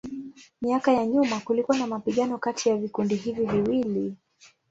Miaka 0.61 0.91
ya 0.93 1.05
nyuma 1.05 1.39
kulikuwa 1.39 1.77
na 1.77 1.87
mapigano 1.87 2.37
kati 2.37 2.69
ya 2.69 2.77
vikundi 2.77 3.15
hivi 3.15 3.45
viwili. 3.45 4.15